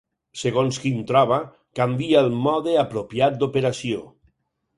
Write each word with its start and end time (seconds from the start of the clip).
Segons 0.43 0.77
quin 0.85 1.03
troba, 1.11 1.37
canvia 1.81 2.25
el 2.25 2.33
mode 2.47 2.75
apropiat 2.85 3.39
d'operació. 3.45 4.03